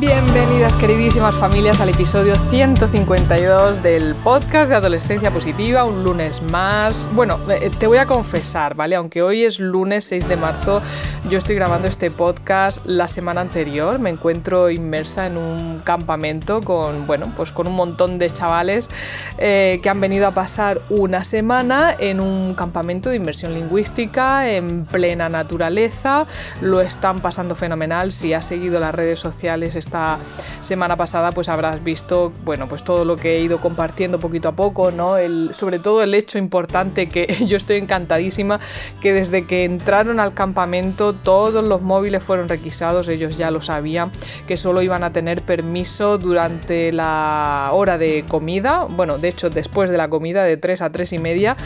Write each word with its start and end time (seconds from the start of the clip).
Bienvenidas 0.00 0.72
queridísimas 0.76 1.34
familias 1.34 1.78
al 1.82 1.90
episodio 1.90 2.34
152 2.48 3.82
del 3.82 4.14
podcast 4.14 4.70
de 4.70 4.76
Adolescencia 4.76 5.30
Positiva, 5.30 5.84
un 5.84 6.04
lunes 6.04 6.40
más. 6.50 7.06
Bueno, 7.12 7.38
eh, 7.50 7.70
te 7.78 7.86
voy 7.86 7.98
a 7.98 8.06
confesar, 8.06 8.74
¿vale? 8.74 8.96
Aunque 8.96 9.20
hoy 9.20 9.44
es 9.44 9.60
lunes 9.60 10.06
6 10.06 10.26
de 10.26 10.38
marzo, 10.38 10.80
yo 11.28 11.36
estoy 11.36 11.54
grabando 11.54 11.86
este 11.86 12.10
podcast 12.10 12.82
la 12.86 13.08
semana 13.08 13.42
anterior, 13.42 13.98
me 13.98 14.08
encuentro 14.08 14.70
inmersa 14.70 15.26
en 15.26 15.36
un 15.36 15.80
campamento 15.80 16.62
con, 16.62 17.06
bueno, 17.06 17.30
pues 17.36 17.52
con 17.52 17.68
un 17.68 17.74
montón 17.74 18.18
de 18.18 18.32
chavales 18.32 18.88
eh, 19.36 19.80
que 19.82 19.90
han 19.90 20.00
venido 20.00 20.26
a 20.26 20.30
pasar 20.30 20.80
una 20.88 21.24
semana 21.24 21.94
en 21.98 22.20
un 22.20 22.54
campamento 22.54 23.10
de 23.10 23.16
inmersión 23.16 23.52
lingüística 23.52 24.50
en 24.50 24.86
plena 24.86 25.28
naturaleza, 25.28 26.26
lo 26.62 26.80
están 26.80 27.18
pasando 27.18 27.54
fenomenal, 27.54 28.12
si 28.12 28.32
has 28.32 28.46
seguido 28.46 28.80
las 28.80 28.94
redes 28.94 29.20
sociales, 29.20 29.76
esta 29.90 30.20
semana 30.60 30.96
pasada 30.96 31.32
pues 31.32 31.48
habrás 31.48 31.82
visto, 31.82 32.32
bueno, 32.44 32.68
pues 32.68 32.84
todo 32.84 33.04
lo 33.04 33.16
que 33.16 33.36
he 33.36 33.42
ido 33.42 33.60
compartiendo 33.60 34.20
poquito 34.20 34.48
a 34.48 34.52
poco, 34.52 34.92
¿no? 34.92 35.16
El, 35.16 35.50
sobre 35.52 35.80
todo 35.80 36.04
el 36.04 36.14
hecho 36.14 36.38
importante 36.38 37.08
que 37.08 37.26
yo 37.46 37.56
estoy 37.56 37.78
encantadísima 37.78 38.60
que 39.02 39.12
desde 39.12 39.46
que 39.46 39.64
entraron 39.64 40.20
al 40.20 40.32
campamento 40.32 41.12
todos 41.12 41.66
los 41.66 41.82
móviles 41.82 42.22
fueron 42.22 42.48
requisados, 42.48 43.08
ellos 43.08 43.36
ya 43.36 43.50
lo 43.50 43.62
sabían, 43.62 44.12
que 44.46 44.56
solo 44.56 44.80
iban 44.80 45.02
a 45.02 45.12
tener 45.12 45.42
permiso 45.42 46.18
durante 46.18 46.92
la 46.92 47.70
hora 47.72 47.98
de 47.98 48.24
comida, 48.28 48.86
bueno, 48.88 49.18
de 49.18 49.28
hecho 49.28 49.50
después 49.50 49.90
de 49.90 49.96
la 49.96 50.08
comida 50.08 50.44
de 50.44 50.56
3 50.56 50.82
a 50.82 50.90
3 50.90 51.14
y 51.14 51.18
media 51.18 51.56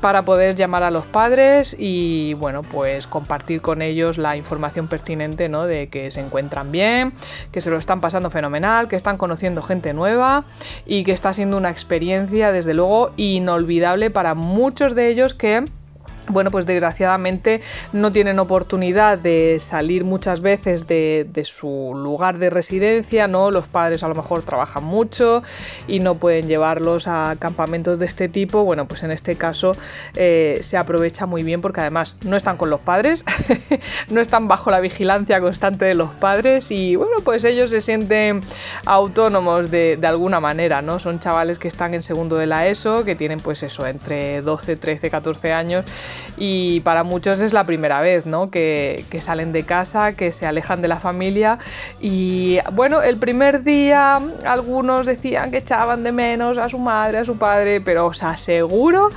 para 0.00 0.24
poder 0.24 0.54
llamar 0.54 0.84
a 0.84 0.90
los 0.90 1.04
padres 1.04 1.76
y 1.78 2.34
bueno, 2.34 2.62
pues 2.62 3.06
compartir 3.06 3.60
con 3.60 3.82
ellos 3.82 4.16
la 4.16 4.36
información 4.36 4.88
pertinente, 4.88 5.50
¿no? 5.50 5.64
De 5.64 5.88
que 5.88 6.10
se 6.10 6.20
encuentran 6.20 6.72
bien, 6.72 7.12
que 7.52 7.60
se 7.60 7.70
lo 7.70 7.73
están 7.78 8.00
pasando 8.00 8.30
fenomenal, 8.30 8.88
que 8.88 8.96
están 8.96 9.16
conociendo 9.16 9.62
gente 9.62 9.92
nueva 9.92 10.44
y 10.86 11.04
que 11.04 11.12
está 11.12 11.32
siendo 11.32 11.56
una 11.56 11.70
experiencia 11.70 12.52
desde 12.52 12.74
luego 12.74 13.12
inolvidable 13.16 14.10
para 14.10 14.34
muchos 14.34 14.94
de 14.94 15.08
ellos 15.08 15.34
que 15.34 15.64
bueno, 16.28 16.50
pues 16.50 16.66
desgraciadamente 16.66 17.60
no 17.92 18.12
tienen 18.12 18.38
oportunidad 18.38 19.18
de 19.18 19.58
salir 19.60 20.04
muchas 20.04 20.40
veces 20.40 20.86
de, 20.86 21.26
su 21.44 21.92
lugar 21.94 22.38
de 22.38 22.48
residencia, 22.48 23.28
¿no? 23.28 23.50
Los 23.50 23.66
padres 23.66 24.02
a 24.02 24.08
lo 24.08 24.14
mejor 24.14 24.42
trabajan 24.42 24.84
mucho 24.84 25.42
y 25.86 26.00
no 26.00 26.14
pueden 26.14 26.48
llevarlos 26.48 27.06
a 27.06 27.36
campamentos 27.38 27.98
de 27.98 28.06
este 28.06 28.28
tipo. 28.28 28.64
Bueno, 28.64 28.86
pues 28.86 29.02
en 29.02 29.10
este 29.10 29.36
caso 29.36 29.72
eh, 30.16 30.60
se 30.62 30.78
aprovecha 30.78 31.26
muy 31.26 31.42
bien 31.42 31.60
porque 31.60 31.82
además 31.82 32.14
no 32.24 32.36
están 32.36 32.56
con 32.56 32.70
los 32.70 32.80
padres, 32.80 33.24
no 34.10 34.20
están 34.20 34.48
bajo 34.48 34.70
la 34.70 34.80
vigilancia 34.80 35.40
constante 35.40 35.84
de 35.84 35.94
los 35.94 36.10
padres 36.14 36.70
y 36.70 36.96
bueno, 36.96 37.18
pues 37.22 37.44
ellos 37.44 37.70
se 37.70 37.82
sienten 37.82 38.40
autónomos 38.86 39.70
de, 39.70 39.98
de 39.98 40.06
alguna 40.06 40.40
manera, 40.40 40.80
¿no? 40.80 40.98
Son 40.98 41.20
chavales 41.20 41.58
que 41.58 41.68
están 41.68 41.92
en 41.92 42.02
segundo 42.02 42.36
de 42.36 42.46
la 42.46 42.66
ESO, 42.66 43.04
que 43.04 43.14
tienen 43.14 43.40
pues 43.40 43.62
eso, 43.62 43.86
entre 43.86 44.40
12, 44.40 44.76
13, 44.76 45.10
14 45.10 45.52
años 45.52 45.84
y 46.36 46.80
para 46.80 47.04
muchos 47.04 47.40
es 47.40 47.52
la 47.52 47.64
primera 47.64 48.00
vez 48.00 48.26
¿no? 48.26 48.50
que, 48.50 49.04
salen 49.20 49.52
de 49.52 49.64
casa, 49.64 50.14
que 50.14 50.32
se 50.32 50.46
alejan 50.46 50.82
de 50.82 50.88
la 50.88 50.98
familia 50.98 51.58
y 52.00 52.58
bueno, 52.72 53.02
el 53.02 53.18
primer 53.18 53.62
día 53.62 54.20
algunos 54.44 55.06
decían 55.06 55.50
que 55.50 55.58
echaban 55.58 56.02
de 56.02 56.12
menos 56.12 56.58
a 56.58 56.68
su 56.68 56.78
madre, 56.78 57.18
a 57.18 57.24
su 57.24 57.36
padre, 57.36 57.80
pero 57.80 58.06
os 58.06 58.22
aseguro 58.22 59.10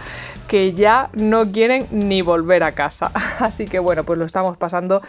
que 0.48 0.74
ya 0.74 1.10
no 1.14 1.52
quieren 1.52 1.86
ni 1.92 2.22
volver 2.22 2.64
a 2.64 2.72
casa. 2.72 3.12
Así 3.40 3.66
que 3.66 3.80
bueno, 3.80 4.04
pues 4.04 4.18
lo 4.18 4.26
estamos 4.26 4.58
pasando 4.58 5.02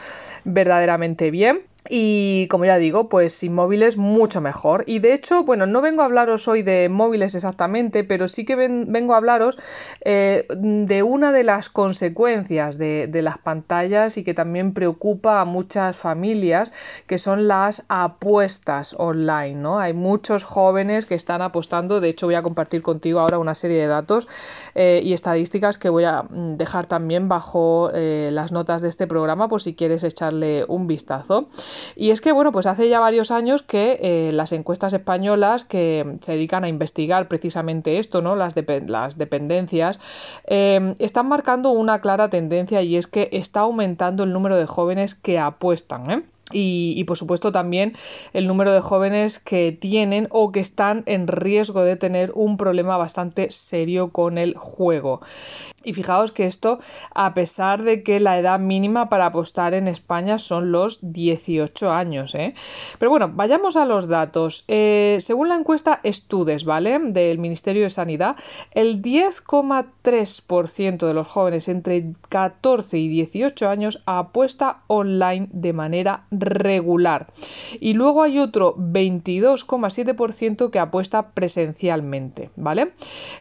verdaderamente 0.44 1.30
bien. 1.30 1.67
Y 1.88 2.48
como 2.48 2.64
ya 2.64 2.76
digo, 2.78 3.08
pues 3.08 3.32
sin 3.32 3.54
móviles 3.54 3.96
mucho 3.96 4.40
mejor. 4.40 4.84
Y 4.86 4.98
de 4.98 5.14
hecho, 5.14 5.44
bueno, 5.44 5.66
no 5.66 5.80
vengo 5.80 6.02
a 6.02 6.04
hablaros 6.04 6.46
hoy 6.48 6.62
de 6.62 6.88
móviles 6.88 7.34
exactamente, 7.34 8.04
pero 8.04 8.28
sí 8.28 8.44
que 8.44 8.56
vengo 8.56 9.14
a 9.14 9.16
hablaros 9.16 9.56
eh, 10.04 10.46
de 10.56 11.02
una 11.02 11.32
de 11.32 11.44
las 11.44 11.70
consecuencias 11.70 12.78
de, 12.78 13.08
las 13.22 13.38
pantallas 13.38 14.16
y 14.16 14.22
que 14.22 14.34
también 14.34 14.74
preocupa 14.74 15.40
a 15.40 15.44
muchas 15.44 15.96
familias, 15.96 16.72
que 17.06 17.18
son 17.18 17.48
las 17.48 17.84
apuestas 17.88 18.94
online, 18.96 19.54
¿no? 19.54 19.80
Hay 19.80 19.92
muchos 19.92 20.44
jóvenes 20.44 21.06
que 21.06 21.14
están 21.14 21.42
apostando, 21.42 22.00
de 22.00 22.10
hecho 22.10 22.26
voy 22.26 22.36
a 22.36 22.42
compartir 22.42 22.82
contigo 22.82 23.20
ahora 23.20 23.38
una 23.38 23.54
serie 23.54 23.80
de 23.80 23.86
datos 23.86 24.28
eh, 24.74 25.00
y 25.02 25.14
estadísticas 25.14 25.78
que 25.78 25.88
voy 25.88 26.04
a 26.04 26.22
mm, 26.22 26.56
dejar 26.56 26.86
también 26.86 27.28
bajo 27.28 27.90
eh, 27.92 28.30
las 28.32 28.52
notas 28.52 28.82
de 28.82 28.88
este 28.88 29.06
programa 29.06 29.48
por 29.48 29.62
si 29.62 29.74
quieres 29.74 30.04
echarle 30.04 30.64
un 30.68 30.86
vistazo. 30.86 31.48
Y 31.96 32.10
es 32.10 32.20
que, 32.20 32.32
bueno, 32.32 32.52
pues 32.52 32.66
hace 32.66 32.88
ya 32.88 33.00
varios 33.00 33.30
años 33.30 33.62
que 33.62 33.98
eh, 34.02 34.30
las 34.32 34.52
encuestas 34.52 34.92
españolas 34.92 35.64
que 35.64 36.16
se 36.20 36.32
dedican 36.32 36.64
a 36.64 36.68
investigar 36.68 37.28
precisamente 37.28 37.98
esto, 37.98 38.22
¿no? 38.22 38.36
Las, 38.36 38.54
las 38.86 39.18
dependencias, 39.18 40.00
eh, 40.46 40.94
están 40.98 41.28
marcando 41.28 41.70
una 41.70 42.00
clara 42.00 42.30
tendencia 42.30 42.82
y 42.82 42.96
es 42.96 43.06
que 43.06 43.28
está 43.32 43.60
aumentando 43.60 44.24
el 44.24 44.32
número 44.32 44.56
de 44.56 44.66
jóvenes 44.66 45.14
que 45.14 45.38
apuestan, 45.38 46.10
¿eh? 46.10 46.22
Y, 46.50 47.04
por 47.04 47.18
supuesto 47.18 47.52
también 47.52 47.94
el 48.32 48.46
número 48.46 48.72
de 48.72 48.80
jóvenes 48.80 49.38
que 49.38 49.72
tienen 49.72 50.28
o 50.30 50.50
que 50.50 50.60
están 50.60 51.02
en 51.06 51.28
riesgo 51.28 51.82
de 51.82 51.96
tener 51.96 52.32
un 52.34 52.56
problema 52.56 52.96
bastante 52.96 53.50
serio 53.50 54.10
con 54.10 54.38
el 54.38 54.56
juego. 54.56 55.20
Y 55.84 55.92
fijaos 55.92 56.32
que 56.32 56.46
esto, 56.46 56.80
a 57.14 57.34
pesar 57.34 57.82
de 57.82 58.02
que 58.02 58.18
la 58.18 58.38
edad 58.38 58.58
mínima 58.58 59.08
para 59.08 59.26
apostar 59.26 59.74
en 59.74 59.88
España 59.88 60.38
son 60.38 60.72
los 60.72 61.12
18 61.12 61.92
años. 61.92 62.34
¿eh? 62.34 62.54
Pero 62.98 63.10
bueno, 63.10 63.30
vayamos 63.32 63.76
a 63.76 63.84
los 63.84 64.08
datos. 64.08 64.64
Eh, 64.68 65.18
según 65.20 65.48
la 65.48 65.54
encuesta 65.54 66.00
Estudes, 66.02 66.64
¿vale? 66.64 66.98
Del 66.98 67.38
Ministerio 67.38 67.84
de 67.84 67.90
Sanidad, 67.90 68.36
el 68.72 69.02
10,3% 69.02 71.06
de 71.06 71.14
los 71.14 71.28
jóvenes 71.28 71.68
entre 71.68 72.12
14 72.28 72.98
y 72.98 73.08
18 73.08 73.68
años 73.68 74.02
apuesta 74.06 74.82
online 74.88 75.48
de 75.52 75.72
manera 75.72 76.24
regular. 76.40 77.28
Y 77.80 77.94
luego 77.94 78.22
hay 78.22 78.38
otro 78.38 78.74
22,7% 78.76 80.70
que 80.70 80.78
apuesta 80.78 81.30
presencialmente, 81.30 82.50
¿vale? 82.56 82.92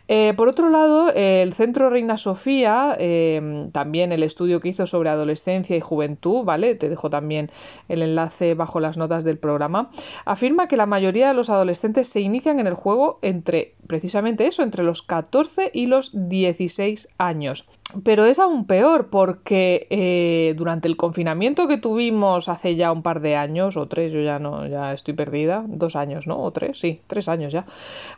Eh, 0.08 0.34
por 0.36 0.48
otro 0.48 0.70
lado, 0.70 1.12
el 1.14 1.54
Centro 1.54 1.90
Reina 1.90 2.18
Sofía, 2.18 2.96
eh, 3.00 3.70
también 3.72 4.12
el 4.12 4.24
estudio 4.24 4.60
que 4.60 4.70
hizo 4.70 4.88
sobre 4.88 5.10
adolescencia 5.10 5.76
y 5.76 5.82
juventud, 5.82 6.44
¿vale? 6.44 6.76
Te 6.76 6.90
dejo 6.90 7.10
también 7.10 7.52
el 7.88 8.02
enlace 8.02 8.54
bajo 8.54 8.80
las 8.80 8.98
notas 8.98 9.24
del 9.24 9.38
programa, 9.38 9.90
afirma 10.26 10.68
que 10.68 10.78
la 10.78 10.86
mayoría 10.86 11.28
de 11.28 11.34
los 11.34 11.50
adolescentes 11.50 12.08
se 12.10 12.22
inician 12.22 12.60
en 12.60 12.68
el 12.68 12.74
juego 12.74 13.20
entre, 13.22 13.76
precisamente 13.88 14.48
eso, 14.48 14.64
entre 14.64 14.84
los 14.84 15.02
14 15.02 15.72
y 15.74 15.88
los 15.88 16.12
16 16.14 17.10
años. 17.18 17.66
Pero 18.04 18.26
es 18.26 18.38
aún 18.38 18.68
peor 18.68 19.08
porque 19.10 19.88
eh, 19.90 20.54
durante 20.58 20.90
el 20.90 20.98
confinamiento 20.98 21.70
que 21.70 21.78
tuvimos 21.78 22.50
hace 22.50 22.76
ya 22.76 22.92
un 22.92 23.02
par 23.02 23.22
de 23.22 23.38
años, 23.38 23.78
o 23.78 23.88
tres, 23.88 24.12
yo 24.12 24.20
ya 24.20 24.40
no, 24.40 24.68
ya 24.68 24.92
estoy 24.92 25.14
perdida, 25.14 25.64
dos 25.66 25.96
años, 25.96 26.28
¿no? 26.28 26.38
O 26.38 26.52
tres, 26.52 26.82
sí, 26.82 27.00
tres 27.08 27.30
años 27.30 27.54
ya. 27.54 27.66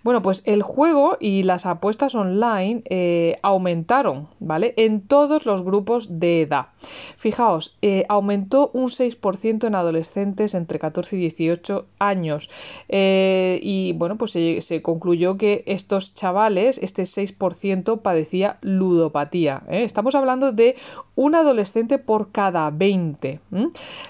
Bueno, 0.04 0.24
pues 0.24 0.42
el 0.46 0.64
juego 0.64 1.18
y 1.20 1.44
las 1.44 1.68
apuestas 1.68 2.16
online 2.16 2.82
eh, 2.86 3.38
aumentaron, 3.44 4.28
¿vale? 4.40 4.74
En 4.76 5.02
todos 5.02 5.46
los 5.46 5.62
grupos 5.62 6.20
de 6.20 6.42
edad. 6.42 6.70
Fijaos, 7.16 7.78
eh, 7.84 8.06
aumentó 8.10 8.72
un 8.74 8.88
6% 8.88 9.68
en 9.68 9.76
adolescentes 9.76 10.56
entre 10.56 10.80
14 10.80 11.16
y 11.16 11.20
18 11.20 11.86
años. 12.00 12.50
y 12.90 13.94
bueno, 13.98 14.18
pues 14.18 14.32
se, 14.32 14.62
se 14.62 14.82
concluyó 14.82 15.38
que 15.38 15.64
estos 15.68 16.16
chavales, 16.16 16.80
este 16.80 17.04
6% 17.04 18.02
padecía 18.02 18.56
ludopatía. 18.62 19.59
¿Eh? 19.68 19.84
Estamos 19.84 20.16
hablando 20.16 20.52
de 20.52 20.76
un 21.16 21.36
adolescente 21.36 21.98
por 21.98 22.32
cada 22.32 22.70
20. 22.72 23.40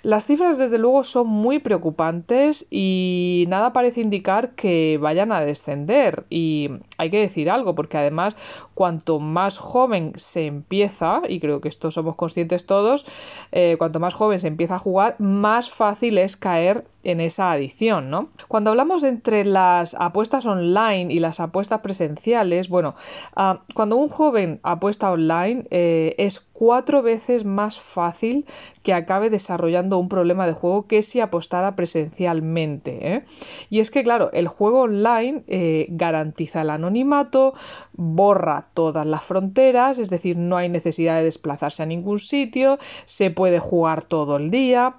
Las 0.04 0.26
cifras, 0.26 0.58
desde 0.58 0.78
luego, 0.78 1.04
son 1.04 1.28
muy 1.28 1.60
preocupantes 1.60 2.68
y 2.70 3.46
nada 3.48 3.74
parece 3.74 4.02
indicar 4.02 4.52
que 4.52 4.98
vayan 5.02 5.32
a 5.32 5.42
descender. 5.42 6.26
Y 6.30 6.70
hay 6.98 7.10
que 7.10 7.20
decir 7.20 7.50
algo, 7.50 7.76
porque 7.76 7.98
además, 7.98 8.36
cuanto 8.74 9.20
más 9.20 9.58
joven 9.58 10.14
se 10.16 10.46
empieza, 10.46 11.22
y 11.28 11.40
creo 11.40 11.62
que 11.62 11.70
esto 11.70 11.92
somos 11.92 12.16
conscientes 12.16 12.66
todos, 12.66 13.06
eh, 13.52 13.76
cuanto 13.78 14.00
más 14.00 14.14
joven 14.14 14.40
se 14.40 14.48
empieza 14.48 14.76
a 14.76 14.80
jugar, 14.80 15.16
más 15.20 15.70
fácil 15.72 16.18
es 16.18 16.38
caer 16.38 16.86
en 17.04 17.22
esa 17.22 17.52
adicción, 17.52 18.10
¿no? 18.10 18.30
Cuando 18.48 18.72
hablamos 18.72 19.04
entre 19.04 19.46
las 19.46 19.96
apuestas 19.96 20.46
online 20.46 21.14
y 21.14 21.20
las 21.20 21.40
apuestas 21.40 21.80
presenciales, 21.82 22.70
bueno, 22.70 22.96
ah, 23.36 23.62
cuando 23.74 23.96
un 23.96 24.10
joven 24.10 24.60
apuesta 24.64 25.12
online 25.12 25.66
eh, 25.72 26.16
es 26.18 26.40
cuatro 26.60 27.02
veces 27.02 27.46
más 27.46 27.80
fácil 27.80 28.46
que 28.84 28.94
acabe 28.94 29.30
desarrollando 29.30 29.98
un 29.98 30.10
problema 30.10 30.46
de 30.46 30.52
juego 30.52 30.88
que 30.88 31.04
si 31.04 31.22
apostara 31.22 31.78
presencialmente. 31.78 33.14
¿eh? 33.14 33.24
Y 33.70 33.80
es 33.80 33.90
que, 33.92 34.04
claro, 34.04 34.30
el 34.34 34.50
juego 34.50 34.82
online 34.82 35.46
eh, 35.48 35.88
garantiza 35.90 36.64
el 36.64 36.72
anonimato, 36.72 37.54
borra 37.94 38.66
todas 38.74 39.06
las 39.06 39.24
fronteras, 39.24 40.00
es 40.00 40.10
decir, 40.10 40.38
no 40.38 40.58
hay 40.58 40.68
necesidad 40.68 41.16
de 41.20 41.24
desplazarse 41.24 41.82
a 41.82 41.86
ningún 41.86 42.20
sitio, 42.20 42.78
se 43.06 43.32
puede 43.32 43.60
jugar 43.60 44.04
todo 44.04 44.36
el 44.36 44.52
día. 44.52 44.98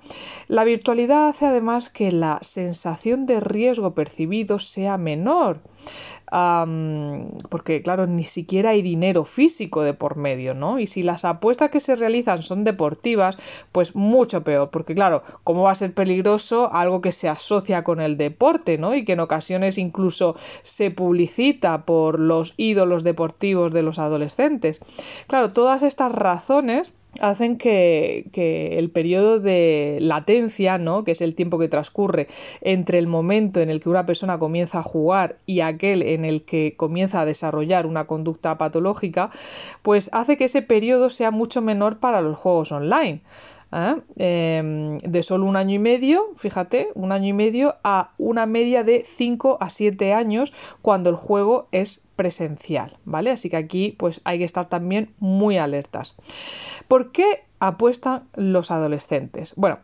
La 0.48 0.64
virtualidad 0.64 1.28
hace 1.28 1.44
además 1.44 1.90
que 1.90 2.10
la 2.10 2.38
sensación 2.40 3.26
de 3.26 3.38
riesgo 3.38 3.94
percibido 3.94 4.58
sea 4.60 4.96
menor 4.96 5.60
porque 6.30 7.82
claro, 7.82 8.06
ni 8.06 8.24
siquiera 8.24 8.70
hay 8.70 8.82
dinero 8.82 9.24
físico 9.24 9.82
de 9.82 9.94
por 9.94 10.16
medio, 10.16 10.54
¿no? 10.54 10.78
Y 10.78 10.86
si 10.86 11.02
las 11.02 11.24
apuestas 11.24 11.70
que 11.70 11.80
se 11.80 11.96
realizan 11.96 12.42
son 12.42 12.64
deportivas, 12.64 13.36
pues 13.72 13.96
mucho 13.96 14.42
peor, 14.44 14.70
porque 14.70 14.94
claro, 14.94 15.22
¿cómo 15.44 15.62
va 15.62 15.72
a 15.72 15.74
ser 15.74 15.92
peligroso 15.92 16.72
algo 16.72 17.00
que 17.00 17.12
se 17.12 17.28
asocia 17.28 17.82
con 17.82 18.00
el 18.00 18.16
deporte, 18.16 18.78
¿no? 18.78 18.94
Y 18.94 19.04
que 19.04 19.12
en 19.12 19.20
ocasiones 19.20 19.78
incluso 19.78 20.36
se 20.62 20.90
publicita 20.90 21.84
por 21.84 22.20
los 22.20 22.54
ídolos 22.56 23.04
deportivos 23.04 23.72
de 23.72 23.82
los 23.82 23.98
adolescentes. 23.98 24.80
Claro, 25.26 25.52
todas 25.52 25.82
estas 25.82 26.12
razones 26.12 26.94
hacen 27.20 27.56
que, 27.56 28.28
el 28.78 28.90
periodo 28.90 29.40
de 29.40 29.98
latencia, 30.00 30.78
¿no? 30.78 31.04
que 31.04 31.12
es 31.12 31.20
el 31.20 31.34
tiempo 31.34 31.58
que 31.58 31.68
transcurre 31.68 32.28
entre 32.60 32.98
el 32.98 33.06
momento 33.06 33.60
en 33.60 33.70
el 33.70 33.80
que 33.80 33.88
una 33.88 34.06
persona 34.06 34.38
comienza 34.38 34.78
a 34.78 34.82
jugar 34.82 35.38
y 35.46 35.60
aquel 35.60 36.02
en 36.02 36.24
el 36.24 36.44
que 36.44 36.74
comienza 36.76 37.20
a 37.20 37.24
desarrollar 37.24 37.86
una 37.86 38.06
conducta 38.06 38.58
patológica, 38.58 39.30
pues 39.82 40.10
hace 40.12 40.36
que 40.36 40.44
ese 40.44 40.62
periodo 40.62 41.10
sea 41.10 41.30
mucho 41.30 41.62
menor 41.62 41.98
para 41.98 42.20
los 42.20 42.36
juegos 42.36 42.72
online. 42.72 43.22
¿Eh? 43.72 43.96
Em, 44.16 44.98
de 44.98 45.22
solo 45.22 45.46
un 45.46 45.56
año 45.56 45.74
y 45.74 45.78
medio, 45.78 46.28
fíjate, 46.36 46.88
un 46.94 47.12
año 47.12 47.28
y 47.28 47.32
medio 47.32 47.76
a 47.84 48.12
una 48.18 48.46
media 48.46 48.84
de 48.84 49.04
5 49.04 49.58
a 49.60 49.70
7 49.70 50.12
años 50.12 50.52
cuando 50.82 51.10
el 51.10 51.16
juego 51.16 51.68
es 51.72 52.02
presencial, 52.16 52.98
¿vale? 53.04 53.30
Así 53.30 53.48
que 53.48 53.56
aquí 53.56 53.94
pues 53.98 54.20
hay 54.24 54.38
que 54.38 54.44
estar 54.44 54.68
también 54.68 55.14
muy 55.18 55.56
alertas. 55.56 56.16
¿Por 56.88 57.12
qué 57.12 57.44
apuestan 57.60 58.28
los 58.34 58.70
adolescentes? 58.70 59.54
Bueno, 59.56 59.78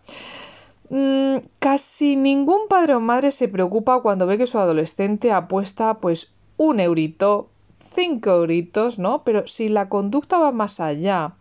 mm, 0.90 1.36
casi 1.58 2.16
ningún 2.16 2.68
padre 2.68 2.94
o 2.94 3.00
madre 3.00 3.30
se 3.30 3.48
preocupa 3.48 4.00
cuando 4.00 4.26
ve 4.26 4.38
que 4.38 4.46
su 4.46 4.58
adolescente 4.58 5.32
apuesta 5.32 5.94
pues 5.94 6.34
un 6.56 6.80
eurito, 6.80 7.48
cinco 7.78 8.30
euritos, 8.30 8.98
¿no? 8.98 9.22
Pero 9.24 9.46
si 9.46 9.68
la 9.68 9.88
conducta 9.88 10.38
va 10.38 10.52
más 10.52 10.80
allá, 10.80 11.34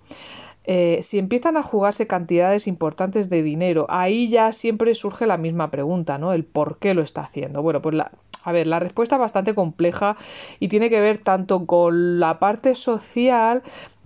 eh, 0.68 1.00
si 1.02 1.20
empiezan 1.20 1.58
a 1.58 1.64
jugarse 1.64 2.08
cantidades 2.08 2.68
importantes 2.68 3.30
de 3.30 3.44
dinero, 3.44 3.86
ahí 3.90 4.28
ya 4.28 4.52
siempre 4.52 4.94
surge 4.96 5.28
la 5.28 5.38
misma 5.38 5.72
pregunta, 5.72 6.18
¿no? 6.18 6.34
El 6.34 6.44
por 6.44 6.80
qué 6.80 6.94
lo 6.94 7.02
está 7.02 7.22
haciendo. 7.22 7.62
Bueno, 7.62 7.82
pues 7.82 7.96
la, 7.96 8.12
a 8.44 8.52
ver, 8.52 8.68
la 8.68 8.80
respuesta 8.80 9.16
es 9.16 9.20
bastante 9.20 9.54
compleja 9.54 10.16
y 10.60 10.68
tiene 10.68 10.90
que 10.90 11.02
ver 11.02 11.18
tanto 11.18 11.66
con 11.66 12.20
la 12.20 12.40
parte 12.40 12.76
social 12.76 13.64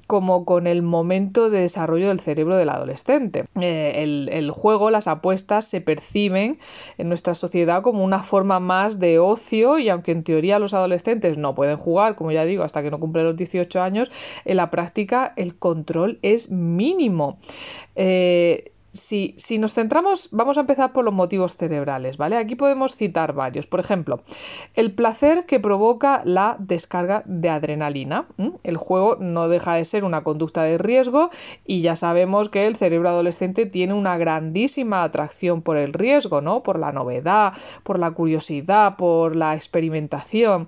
como 0.10 0.44
con 0.44 0.66
el 0.66 0.82
momento 0.82 1.52
de 1.52 1.60
desarrollo 1.60 2.08
del 2.08 2.20
cerebro 2.20 2.58
del 2.58 2.70
adolescente. 2.70 3.46
Eh, 3.62 4.28
el, 4.32 4.50
juego, 4.50 4.90
las 4.90 5.08
apuestas 5.08 5.68
se 5.68 5.82
perciben 5.82 6.58
en 6.98 7.10
nuestra 7.10 7.36
sociedad 7.36 7.84
como 7.84 8.04
una 8.04 8.24
forma 8.24 8.60
más 8.60 9.00
de 9.00 9.20
ocio 9.20 9.78
y 9.78 9.88
aunque 9.88 10.12
en 10.12 10.24
teoría 10.24 10.58
los 10.58 10.74
adolescentes 10.74 11.38
no 11.38 11.54
pueden 11.54 11.78
jugar, 11.78 12.16
como 12.16 12.32
ya 12.32 12.44
digo, 12.44 12.64
hasta 12.64 12.82
que 12.82 12.90
no 12.90 13.00
cumplen 13.00 13.26
los 13.26 13.36
18 13.36 13.84
años, 13.84 14.10
en 14.46 14.58
la 14.58 14.72
práctica 14.72 15.32
el 15.38 15.60
control 15.60 16.18
es 16.24 16.50
mínimo. 16.50 17.38
Eh, 17.96 18.72
si, 18.94 19.36
nos 19.60 19.74
centramos, 19.74 20.30
vamos 20.32 20.58
a 20.58 20.62
empezar 20.62 20.94
por 20.94 21.06
los 21.06 21.14
motivos 21.14 21.56
cerebrales, 21.56 22.18
¿vale? 22.18 22.38
Aquí 22.38 22.56
podemos 22.56 22.96
citar 22.96 23.34
varios. 23.34 23.68
Por 23.68 23.80
ejemplo, 23.80 24.22
el 24.74 24.94
placer 24.94 25.46
que 25.46 25.60
provoca 25.60 26.22
la 26.26 26.56
descarga 26.60 27.24
de 27.26 27.50
adrenalina. 27.50 28.28
El 28.64 28.78
juego 28.78 29.18
no 29.20 29.48
deja 29.48 29.76
de 29.76 29.86
ser 29.86 30.04
una 30.06 30.24
conducta 30.24 30.64
de 30.64 30.78
riesgo 30.78 31.30
y 31.66 31.82
ya 31.82 31.96
sabemos 31.96 32.50
que 32.50 32.68
el 32.68 32.76
cerebro 32.76 33.10
adolescente 33.10 33.66
tiene 33.66 33.94
una 33.94 34.18
grandísima 34.18 35.04
atracción 35.04 35.62
por 35.62 35.78
el 35.78 35.94
riesgo, 35.94 36.42
¿no? 36.42 36.64
Por 36.64 36.80
la 36.80 36.92
novedad, 36.92 37.54
por 37.84 38.00
la 38.00 38.12
curiosidad, 38.12 38.96
por 38.98 39.36
la 39.36 39.56
experimentación. 39.56 40.68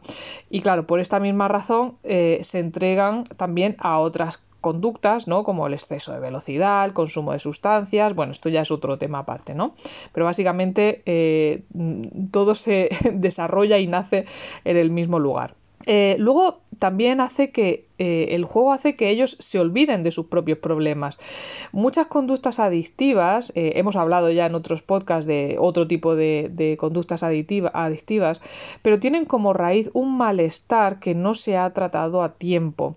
Y 0.50 0.62
claro, 0.62 0.86
por 0.86 1.00
esta 1.00 1.20
misma 1.20 1.48
razón 1.48 1.98
eh, 2.04 2.40
se 2.44 2.60
entregan 2.60 3.24
también 3.24 3.76
a 3.80 4.00
otras 4.00 4.44
conductas, 4.62 5.28
¿no? 5.28 5.44
Como 5.44 5.68
el 5.68 5.74
exceso 5.74 6.14
de 6.14 6.20
velocidad, 6.20 6.86
el 6.86 6.94
consumo 6.94 7.34
de 7.34 7.40
sustancias, 7.40 8.16
bueno, 8.16 8.32
esto 8.32 8.48
ya 8.50 8.62
es 8.62 8.72
otro 8.72 8.98
tema 8.98 9.20
aparte, 9.20 9.56
¿no? 9.56 9.74
Pero 10.14 10.26
básicamente 10.26 11.02
eh, 11.06 11.64
todo 12.32 12.56
se 12.56 12.90
desarrolla 13.14 13.80
y 13.80 13.88
nace 13.88 14.26
en 14.64 14.78
el 14.78 14.92
mismo 14.92 15.20
lugar. 15.20 15.56
Eh, 15.88 16.16
luego 16.20 16.62
también 16.80 17.22
hace 17.22 17.50
que 17.50 17.88
eh, 18.04 18.34
el 18.34 18.46
juego 18.46 18.74
hace 18.74 18.96
que 18.96 19.12
ellos 19.12 19.38
se 19.38 19.60
olviden 19.60 20.02
de 20.02 20.10
sus 20.10 20.26
propios 20.26 20.58
problemas. 20.58 21.20
Muchas 21.72 22.08
conductas 22.08 22.58
adictivas, 22.58 23.54
eh, 23.54 23.74
hemos 23.76 23.96
hablado 23.96 24.32
ya 24.32 24.48
en 24.48 24.56
otros 24.56 24.82
podcasts 24.82 25.28
de 25.28 25.58
otro 25.60 25.86
tipo 25.86 26.16
de, 26.16 26.76
conductas 26.80 27.22
adictivas, 27.22 28.42
pero 28.82 29.00
tienen 29.00 29.26
como 29.26 29.54
raíz 29.54 29.92
un 29.94 30.18
malestar 30.18 31.00
que 31.00 31.14
no 31.14 31.36
se 31.36 31.58
ha 31.58 31.72
tratado 31.74 32.24
a 32.24 32.34
tiempo. 32.34 32.96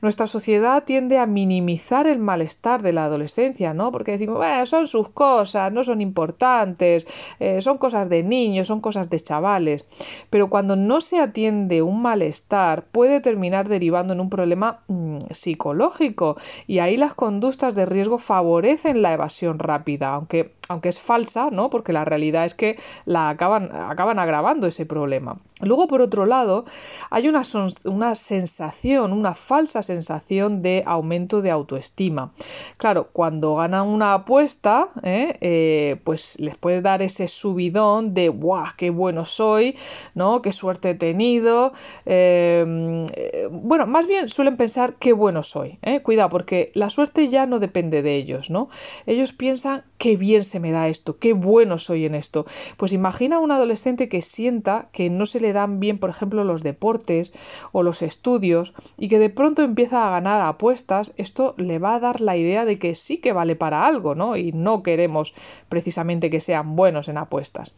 Nuestra 0.00 0.26
sociedad 0.26 0.82
tiende 0.84 1.18
a 1.18 1.26
minimizar 1.26 2.06
el 2.06 2.18
malestar 2.18 2.80
de 2.80 2.94
la 2.94 3.04
adolescencia, 3.04 3.74
¿no? 3.74 3.92
Porque 3.92 4.12
decimos, 4.12 4.40
son 4.64 4.86
sus 4.86 5.10
cosas, 5.10 5.70
no 5.72 5.84
son 5.84 6.00
importantes, 6.00 7.06
eh, 7.38 7.60
son 7.60 7.76
cosas 7.76 8.08
de 8.08 8.22
niños, 8.22 8.68
son 8.68 8.80
cosas 8.80 9.10
de 9.10 9.20
chavales. 9.20 9.84
Pero 10.30 10.48
cuando 10.48 10.74
no 10.74 11.02
se 11.02 11.18
atiende 11.18 11.82
un 11.82 12.00
malestar, 12.00 12.86
puede 12.86 13.20
terminar 13.20 13.68
derivando 13.68 14.14
en 14.14 14.20
un 14.20 14.30
problema 14.38 14.78
mm, 14.86 15.18
psicológico 15.30 16.36
y 16.68 16.78
ahí 16.78 16.96
las 16.96 17.12
conductas 17.12 17.74
de 17.74 17.86
riesgo 17.86 18.18
favorecen 18.18 19.02
la 19.02 19.12
evasión 19.12 19.58
rápida, 19.58 20.14
aunque, 20.14 20.52
aunque 20.68 20.90
es 20.90 21.00
falsa, 21.00 21.50
¿no? 21.50 21.70
Porque 21.70 21.92
la 21.92 22.04
realidad 22.04 22.44
es 22.44 22.54
que 22.54 22.78
la 23.04 23.30
acaban, 23.30 23.70
acaban 23.74 24.20
agravando 24.20 24.68
ese 24.68 24.86
problema. 24.86 25.38
Luego, 25.60 25.88
por 25.88 26.00
otro 26.00 26.24
lado, 26.24 26.64
hay 27.10 27.28
una, 27.28 27.42
una, 27.84 28.14
sensación, 28.14 29.12
una 29.12 29.34
falsa 29.34 29.82
sensación 29.82 30.62
de 30.62 30.84
aumento 30.86 31.42
de 31.42 31.50
autoestima. 31.50 32.32
Claro, 32.76 33.08
cuando 33.12 33.56
ganan 33.56 33.88
una 33.88 34.14
apuesta, 34.14 34.90
¿eh? 35.02 35.36
Eh, 35.40 36.00
pues 36.04 36.38
les 36.38 36.56
puede 36.56 36.80
dar 36.80 37.02
ese 37.02 37.26
subidón 37.26 38.14
de 38.14 38.28
¡guau! 38.28 38.66
¡Qué 38.76 38.90
bueno 38.90 39.24
soy! 39.24 39.76
¿No? 40.14 40.42
¡Qué 40.42 40.52
suerte 40.52 40.90
he 40.90 40.94
tenido! 40.94 41.72
Em, 42.06 43.06
eh, 43.14 43.48
bueno, 43.50 43.86
más 43.86 44.06
bien 44.06 44.28
suelen 44.28 44.56
pensar 44.56 44.94
qué 44.94 45.12
bueno 45.12 45.42
soy. 45.42 45.78
Cuidado, 46.02 46.28
porque 46.28 46.70
la 46.74 46.90
suerte 46.90 47.28
ya 47.28 47.46
no 47.46 47.58
depende 47.58 48.02
de 48.02 48.16
ellos, 48.16 48.50
¿no? 48.50 48.68
Ellos 49.06 49.32
piensan 49.32 49.84
qué 49.98 50.16
bien 50.16 50.44
se 50.44 50.60
me 50.60 50.70
da 50.70 50.88
esto, 50.88 51.18
qué 51.18 51.32
bueno 51.32 51.78
soy 51.78 52.04
en 52.04 52.14
esto. 52.14 52.46
Pues 52.76 52.92
imagina 52.92 53.36
a 53.36 53.40
un 53.40 53.50
adolescente 53.50 54.08
que 54.08 54.20
sienta 54.20 54.88
que 54.92 55.10
no 55.10 55.26
se 55.26 55.40
dan 55.52 55.80
bien, 55.80 55.98
por 55.98 56.10
ejemplo, 56.10 56.44
los 56.44 56.62
deportes 56.62 57.32
o 57.72 57.82
los 57.82 58.02
estudios 58.02 58.74
y 58.98 59.08
que 59.08 59.18
de 59.18 59.30
pronto 59.30 59.62
empieza 59.62 60.06
a 60.06 60.10
ganar 60.10 60.40
apuestas, 60.40 61.12
esto 61.16 61.54
le 61.56 61.78
va 61.78 61.94
a 61.94 62.00
dar 62.00 62.20
la 62.20 62.36
idea 62.36 62.64
de 62.64 62.78
que 62.78 62.94
sí 62.94 63.18
que 63.18 63.32
vale 63.32 63.56
para 63.56 63.86
algo, 63.86 64.14
¿no? 64.14 64.36
Y 64.36 64.52
no 64.52 64.82
queremos 64.82 65.34
precisamente 65.68 66.30
que 66.30 66.40
sean 66.40 66.76
buenos 66.76 67.08
en 67.08 67.18
apuestas. 67.18 67.72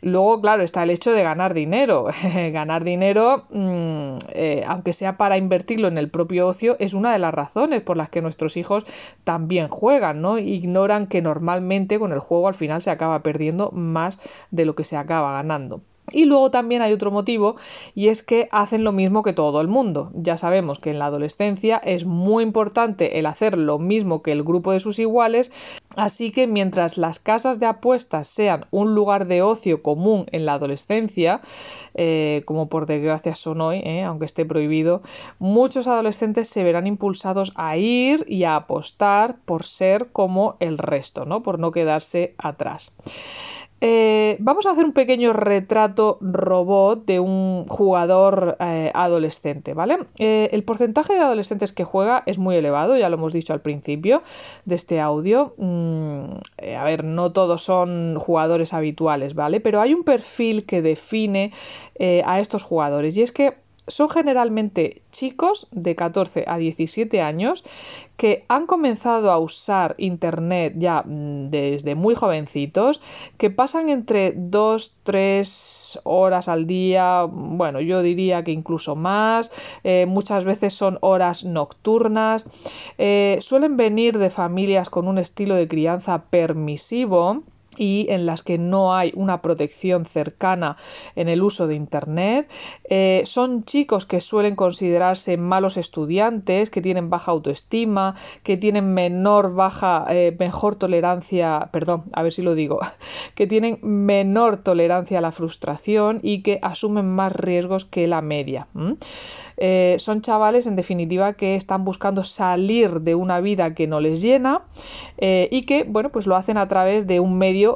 Luego, 0.00 0.40
claro, 0.40 0.62
está 0.62 0.84
el 0.84 0.90
hecho 0.90 1.12
de 1.12 1.22
ganar 1.22 1.54
dinero. 1.54 2.06
ganar 2.52 2.84
dinero, 2.84 3.46
mm, 3.50 4.18
eh, 4.28 4.64
aunque 4.66 4.92
sea 4.92 5.16
para 5.16 5.36
invertirlo 5.36 5.88
en 5.88 5.98
el 5.98 6.08
propio 6.08 6.46
ocio, 6.46 6.76
es 6.78 6.94
una 6.94 7.12
de 7.12 7.18
las 7.18 7.34
razones 7.34 7.82
por 7.82 7.96
las 7.96 8.08
que 8.08 8.22
nuestros 8.22 8.56
hijos 8.56 8.84
también 9.24 9.68
juegan, 9.68 10.22
¿no? 10.22 10.38
Ignoran 10.38 11.06
que 11.06 11.22
normalmente 11.22 11.98
con 11.98 12.12
el 12.12 12.20
juego 12.20 12.48
al 12.48 12.54
final 12.54 12.82
se 12.82 12.90
acaba 12.90 13.22
perdiendo 13.22 13.70
más 13.72 14.18
de 14.50 14.64
lo 14.64 14.74
que 14.74 14.84
se 14.84 14.96
acaba 14.96 15.32
ganando. 15.32 15.80
Y 16.12 16.24
luego 16.24 16.50
también 16.50 16.82
hay 16.82 16.92
otro 16.92 17.10
motivo 17.10 17.56
y 17.94 18.08
es 18.08 18.22
que 18.22 18.48
hacen 18.52 18.84
lo 18.84 18.92
mismo 18.92 19.22
que 19.22 19.32
todo 19.32 19.60
el 19.60 19.68
mundo. 19.68 20.10
Ya 20.14 20.36
sabemos 20.36 20.78
que 20.78 20.90
en 20.90 20.98
la 20.98 21.06
adolescencia 21.06 21.78
es 21.78 22.04
muy 22.04 22.42
importante 22.42 23.18
el 23.18 23.26
hacer 23.26 23.56
lo 23.58 23.78
mismo 23.78 24.22
que 24.22 24.32
el 24.32 24.42
grupo 24.42 24.72
de 24.72 24.80
sus 24.80 24.98
iguales, 24.98 25.52
así 25.96 26.30
que 26.30 26.46
mientras 26.46 26.98
las 26.98 27.18
casas 27.18 27.60
de 27.60 27.66
apuestas 27.66 28.28
sean 28.28 28.66
un 28.70 28.94
lugar 28.94 29.26
de 29.26 29.42
ocio 29.42 29.82
común 29.82 30.26
en 30.32 30.46
la 30.46 30.54
adolescencia, 30.54 31.40
eh, 31.94 32.42
como 32.44 32.68
por 32.68 32.86
desgracia 32.86 33.34
son 33.34 33.60
hoy, 33.60 33.78
eh, 33.78 34.02
aunque 34.02 34.26
esté 34.26 34.44
prohibido, 34.44 35.02
muchos 35.38 35.86
adolescentes 35.86 36.48
se 36.48 36.64
verán 36.64 36.86
impulsados 36.86 37.52
a 37.56 37.76
ir 37.76 38.24
y 38.28 38.44
a 38.44 38.56
apostar 38.56 39.36
por 39.44 39.64
ser 39.64 40.08
como 40.12 40.56
el 40.60 40.78
resto, 40.78 41.24
¿no? 41.24 41.42
por 41.42 41.58
no 41.58 41.72
quedarse 41.72 42.34
atrás. 42.38 42.94
Eh, 43.80 44.36
vamos 44.40 44.66
a 44.66 44.72
hacer 44.72 44.84
un 44.84 44.92
pequeño 44.92 45.32
retrato 45.32 46.18
robot 46.20 47.04
de 47.06 47.20
un 47.20 47.64
jugador 47.68 48.56
eh, 48.58 48.90
adolescente, 48.92 49.72
¿vale? 49.72 49.98
Eh, 50.18 50.48
el 50.52 50.64
porcentaje 50.64 51.14
de 51.14 51.20
adolescentes 51.20 51.72
que 51.72 51.84
juega 51.84 52.24
es 52.26 52.38
muy 52.38 52.56
elevado, 52.56 52.96
ya 52.96 53.08
lo 53.08 53.16
hemos 53.16 53.32
dicho 53.32 53.52
al 53.52 53.60
principio 53.60 54.22
de 54.64 54.74
este 54.74 55.00
audio. 55.00 55.54
Mm, 55.58 56.38
a 56.76 56.84
ver, 56.84 57.04
no 57.04 57.32
todos 57.32 57.62
son 57.62 58.18
jugadores 58.18 58.74
habituales, 58.74 59.34
¿vale? 59.34 59.60
Pero 59.60 59.80
hay 59.80 59.94
un 59.94 60.02
perfil 60.02 60.66
que 60.66 60.82
define 60.82 61.52
a 62.24 62.40
estos 62.40 62.62
jugadores 62.62 63.16
y 63.16 63.22
es 63.22 63.32
que 63.32 63.54
son 63.88 64.08
generalmente 64.08 65.02
chicos 65.10 65.68
de 65.70 65.96
14 65.96 66.44
a 66.46 66.58
17 66.58 67.20
años 67.20 67.64
que 68.18 68.44
han 68.48 68.66
comenzado 68.66 69.30
a 69.30 69.38
usar 69.38 69.94
Internet 69.96 70.74
ya 70.76 71.02
mm, 71.06 71.48
desde 71.48 71.94
muy 71.94 72.16
jovencitos, 72.16 73.00
que 73.38 73.48
pasan 73.48 73.88
entre 73.88 74.34
2, 74.36 74.96
3 75.04 76.00
horas 76.02 76.48
al 76.48 76.66
día, 76.66 77.22
bueno, 77.30 77.80
yo 77.80 78.02
diría 78.02 78.42
que 78.42 78.50
incluso 78.50 78.96
más, 78.96 79.52
eh, 79.84 80.04
muchas 80.06 80.44
veces 80.44 80.74
son 80.74 80.98
horas 81.00 81.44
nocturnas, 81.44 82.46
eh, 82.98 83.38
suelen 83.40 83.76
venir 83.76 84.18
de 84.18 84.30
familias 84.30 84.90
con 84.90 85.06
un 85.06 85.18
estilo 85.18 85.54
de 85.54 85.68
crianza 85.68 86.24
permisivo, 86.24 87.44
y 87.78 88.06
en 88.10 88.26
las 88.26 88.42
que 88.42 88.58
no 88.58 88.94
hay 88.94 89.12
una 89.14 89.40
protección 89.40 90.04
cercana 90.04 90.76
en 91.14 91.28
el 91.28 91.42
uso 91.42 91.66
de 91.66 91.74
Internet. 91.74 92.50
Eh, 92.84 93.22
son 93.24 93.64
chicos 93.64 94.04
que 94.04 94.20
suelen 94.20 94.56
considerarse 94.56 95.36
malos 95.36 95.76
estudiantes, 95.76 96.70
que 96.70 96.82
tienen 96.82 97.08
baja 97.08 97.32
autoestima, 97.32 98.16
que 98.42 98.56
tienen 98.56 98.92
menor, 98.92 99.54
baja, 99.54 100.04
eh, 100.10 100.36
mejor 100.38 100.76
tolerancia, 100.76 101.68
perdón, 101.72 102.04
a 102.12 102.22
ver 102.22 102.32
si 102.32 102.42
lo 102.42 102.54
digo, 102.54 102.80
que 103.34 103.46
tienen 103.46 103.78
menor 103.82 104.58
tolerancia 104.58 105.18
a 105.18 105.22
la 105.22 105.32
frustración 105.32 106.20
y 106.22 106.42
que 106.42 106.58
asumen 106.62 107.08
más 107.08 107.32
riesgos 107.32 107.84
que 107.84 108.06
la 108.08 108.20
media. 108.20 108.66
Eh, 109.56 109.96
son 109.98 110.22
chavales, 110.22 110.66
en 110.66 110.76
definitiva, 110.76 111.34
que 111.34 111.54
están 111.54 111.84
buscando 111.84 112.24
salir 112.24 113.00
de 113.00 113.14
una 113.14 113.40
vida 113.40 113.74
que 113.74 113.86
no 113.86 114.00
les 114.00 114.22
llena 114.22 114.62
y 115.20 115.62
que, 115.62 115.84
bueno, 115.84 116.10
pues 116.10 116.28
lo 116.28 116.36
hacen 116.36 116.58
a 116.58 116.68
través 116.68 117.06
de 117.06 117.18
un 117.18 117.38
medio 117.38 117.67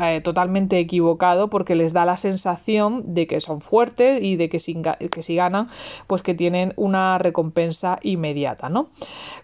eh, 0.00 0.20
totalmente 0.20 0.78
equivocado 0.78 1.50
porque 1.50 1.74
les 1.74 1.92
da 1.92 2.04
la 2.04 2.16
sensación 2.16 3.14
de 3.14 3.26
que 3.26 3.40
son 3.40 3.60
fuertes 3.60 4.22
y 4.22 4.36
de 4.36 4.48
que 4.48 4.58
si, 4.58 4.80
que 5.10 5.22
si, 5.22 5.34
ganan, 5.34 5.68
pues 6.06 6.22
que 6.22 6.34
tienen 6.34 6.72
una 6.76 7.18
recompensa 7.18 7.98
inmediata, 8.02 8.68
¿no? 8.68 8.88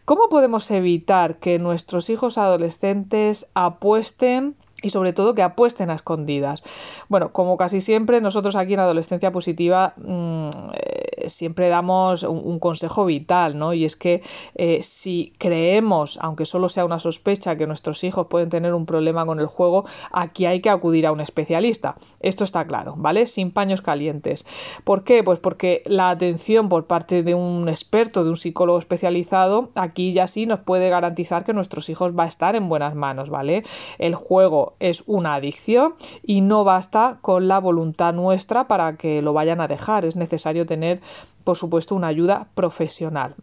¿Cómo 0.04 0.28
podemos 0.28 0.70
evitar 0.70 1.38
que 1.38 1.58
nuestros 1.58 2.10
hijos 2.10 2.38
adolescentes 2.38 3.48
apuesten 3.54 4.56
y 4.82 4.90
sobre 4.90 5.12
todo 5.12 5.34
que 5.34 5.42
apuesten 5.42 5.90
a 5.90 5.94
escondidas. 5.94 6.62
Bueno, 7.08 7.32
como 7.32 7.56
casi 7.56 7.80
siempre, 7.80 8.20
nosotros 8.20 8.56
aquí 8.56 8.74
en 8.74 8.80
Adolescencia 8.80 9.32
Positiva 9.32 9.94
mm, 9.96 10.48
eh, 10.74 11.05
siempre 11.28 11.68
damos 11.68 12.22
un, 12.22 12.58
consejo 12.58 13.04
vital, 13.04 13.58
¿no? 13.58 13.74
Y 13.74 13.84
es 13.84 13.96
que 13.96 14.22
eh, 14.54 14.82
si 14.82 15.32
creemos, 15.38 16.18
aunque 16.22 16.46
solo 16.46 16.68
sea 16.68 16.84
una 16.84 16.98
sospecha, 16.98 17.56
que 17.56 17.66
nuestros 17.66 18.02
hijos 18.04 18.26
pueden 18.28 18.48
tener 18.48 18.72
un 18.74 18.86
problema 18.86 19.26
con 19.26 19.40
el 19.40 19.46
juego, 19.46 19.84
aquí 20.10 20.46
hay 20.46 20.60
que 20.60 20.70
acudir 20.70 21.06
a 21.06 21.12
un 21.12 21.20
especialista. 21.20 21.96
Esto 22.20 22.44
está 22.44 22.66
claro, 22.66 22.94
¿vale? 22.96 23.26
Sin 23.26 23.50
paños 23.50 23.82
calientes. 23.82 24.46
¿Por 24.84 25.04
qué? 25.04 25.22
Pues 25.22 25.38
porque 25.38 25.82
la 25.86 26.10
atención 26.10 26.68
por 26.68 26.86
parte 26.86 27.22
de 27.22 27.34
un 27.34 27.68
experto, 27.68 28.24
de 28.24 28.30
un 28.30 28.36
psicólogo 28.36 28.78
especializado, 28.78 29.70
aquí 29.74 30.12
ya 30.12 30.26
sí 30.26 30.46
nos 30.46 30.60
puede 30.60 30.88
garantizar 30.88 31.44
que 31.44 31.52
nuestros 31.52 31.88
hijos 31.88 32.16
va 32.18 32.24
a 32.24 32.28
estar 32.28 32.56
en 32.56 32.68
buenas 32.68 32.94
manos, 32.94 33.30
¿vale? 33.30 33.64
El 33.98 34.14
juego 34.14 34.74
es 34.80 35.04
una 35.06 35.34
adicción 35.34 35.94
y 36.22 36.40
no 36.40 36.64
basta 36.64 37.18
con 37.20 37.48
la 37.48 37.58
voluntad 37.58 38.14
nuestra 38.14 38.68
para 38.68 38.96
que 38.96 39.22
lo 39.22 39.32
vayan 39.32 39.60
a 39.60 39.68
dejar. 39.68 40.04
Es 40.04 40.16
necesario 40.16 40.66
tener, 40.66 41.00
por 41.44 41.56
supuesto, 41.56 41.94
una 41.94 42.08
ayuda 42.08 42.48
profesional. 42.54 43.34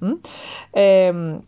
Em, 0.74 1.42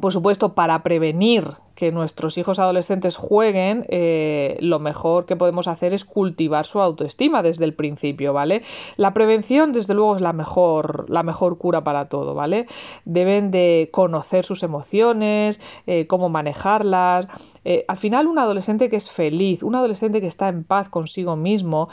por 0.00 0.12
supuesto, 0.12 0.54
para 0.54 0.82
prevenir 0.82 1.44
que 1.80 1.92
nuestros 1.92 2.36
hijos 2.36 2.58
adolescentes 2.58 3.16
jueguen, 3.16 3.86
eh, 3.88 4.58
lo 4.60 4.80
mejor 4.80 5.24
que 5.24 5.34
podemos 5.34 5.66
hacer 5.66 5.94
es 5.94 6.04
cultivar 6.04 6.66
su 6.66 6.78
autoestima 6.78 7.42
desde 7.42 7.64
el 7.64 7.72
principio, 7.72 8.34
¿vale? 8.34 8.60
La 8.98 9.14
prevención, 9.14 9.72
desde 9.72 9.94
luego, 9.94 10.14
es 10.14 10.20
la 10.20 10.34
mejor, 10.34 11.08
la 11.08 11.22
mejor 11.22 11.56
cura 11.56 11.82
para 11.82 12.10
todo, 12.10 12.34
¿vale? 12.34 12.66
Deben 13.06 13.50
de 13.50 13.88
conocer 13.94 14.44
sus 14.44 14.62
emociones, 14.62 15.58
eh, 15.86 16.06
cómo 16.06 16.28
manejarlas. 16.28 17.28
Eh, 17.64 17.86
al 17.88 17.96
final, 17.96 18.26
un 18.26 18.38
adolescente 18.38 18.90
que 18.90 18.96
es 18.96 19.10
feliz, 19.10 19.62
un 19.62 19.74
adolescente 19.74 20.20
que 20.20 20.26
está 20.26 20.48
en 20.48 20.64
paz 20.64 20.90
consigo 20.90 21.34
mismo, 21.34 21.88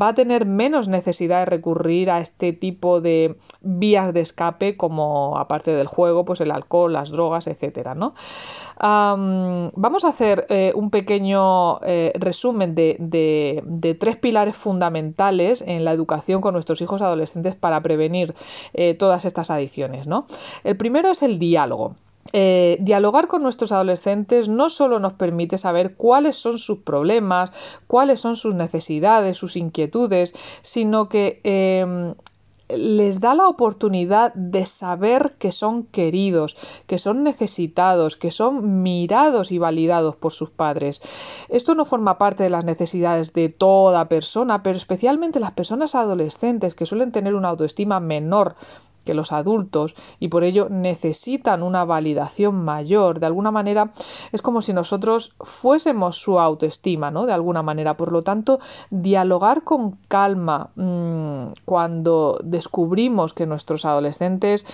va 0.00 0.08
a 0.08 0.14
tener 0.14 0.46
menos 0.46 0.86
necesidad 0.86 1.40
de 1.40 1.46
recurrir 1.46 2.10
a 2.10 2.20
este 2.20 2.52
tipo 2.52 3.00
de 3.00 3.36
vías 3.60 4.14
de 4.14 4.20
escape 4.20 4.76
como, 4.76 5.36
aparte 5.36 5.72
del 5.72 5.88
juego, 5.88 6.24
pues 6.24 6.40
el 6.40 6.52
alcohol, 6.52 6.92
las 6.92 7.10
drogas, 7.10 7.48
etcétera, 7.48 7.96
¿no? 7.96 8.14
Vamos 9.16 10.04
a 10.04 10.08
hacer 10.08 10.46
eh, 10.48 10.72
un 10.74 10.90
pequeño 10.90 11.80
eh, 11.82 12.12
resumen 12.14 12.74
de, 12.74 13.96
tres 13.98 14.16
pilares 14.16 14.56
fundamentales 14.56 15.62
en 15.62 15.84
la 15.84 15.92
educación 15.92 16.40
con 16.40 16.54
nuestros 16.54 16.80
hijos 16.80 17.02
adolescentes 17.02 17.56
para 17.56 17.82
prevenir 17.82 18.34
eh, 18.74 18.94
todas 18.94 19.24
estas 19.24 19.50
adicciones. 19.50 20.06
¿no? 20.06 20.26
El 20.64 20.76
primero 20.76 21.10
es 21.10 21.22
el 21.22 21.38
diálogo. 21.38 21.96
dialogar 22.32 23.28
con 23.28 23.42
nuestros 23.42 23.72
adolescentes 23.72 24.48
no 24.48 24.68
solo 24.68 24.98
nos 24.98 25.12
permite 25.12 25.58
saber 25.58 25.94
cuáles 25.96 26.36
son 26.36 26.58
sus 26.58 26.78
problemas, 26.78 27.50
cuáles 27.86 28.20
son 28.20 28.36
sus 28.36 28.54
necesidades, 28.54 29.36
sus 29.36 29.56
inquietudes, 29.56 30.34
sino 30.62 31.08
que 31.08 31.40
em, 31.44 32.14
les 32.68 33.20
da 33.20 33.34
la 33.34 33.48
oportunidad 33.48 34.34
de 34.34 34.66
saber 34.66 35.34
que 35.38 35.52
son 35.52 35.84
queridos, 35.84 36.56
que 36.86 36.98
son 36.98 37.22
necesitados, 37.22 38.16
que 38.16 38.30
son 38.30 38.82
mirados 38.82 39.52
y 39.52 39.58
validados 39.58 40.16
por 40.16 40.32
sus 40.32 40.50
padres. 40.50 41.00
Esto 41.48 41.74
no 41.74 41.84
forma 41.84 42.18
parte 42.18 42.42
de 42.44 42.50
las 42.50 42.64
necesidades 42.64 43.32
de 43.32 43.48
toda 43.48 44.08
persona, 44.08 44.62
pero 44.62 44.76
especialmente 44.76 45.40
las 45.40 45.52
personas 45.52 45.94
adolescentes 45.94 46.74
que 46.74 46.86
suelen 46.86 47.12
tener 47.12 47.34
una 47.34 47.50
autoestima 47.50 48.00
menor 48.00 48.56
que 49.06 49.14
los 49.14 49.32
adultos 49.32 49.94
y 50.20 50.28
por 50.28 50.44
ello 50.44 50.68
necesitan 50.68 51.62
una 51.62 51.86
validación 51.86 52.62
mayor. 52.62 53.20
De 53.20 53.26
alguna 53.26 53.50
manera 53.50 53.92
es 54.32 54.42
como 54.42 54.60
si 54.60 54.74
nosotros 54.74 55.34
fuésemos 55.40 56.20
su 56.20 56.38
autoestima, 56.38 57.10
¿no? 57.10 57.24
De 57.24 57.32
alguna 57.32 57.62
manera. 57.62 57.96
Por 57.96 58.12
lo 58.12 58.22
tanto, 58.22 58.60
dialogar 58.90 59.62
con 59.64 59.92
calma 60.08 60.70
mmm, 60.74 61.52
cuando 61.64 62.38
descubrimos 62.44 63.32
que 63.32 63.46
nuestros 63.46 63.86
adolescentes 63.86 64.66